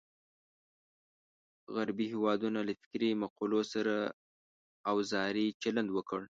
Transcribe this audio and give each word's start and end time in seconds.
غربي 1.75 2.05
هېوادونو 2.13 2.59
له 2.67 2.73
فکري 2.81 3.09
مقولو 3.21 3.59
سره 3.73 3.95
اوزاري 4.91 5.47
چلند 5.61 5.89
وکړ. 5.93 6.21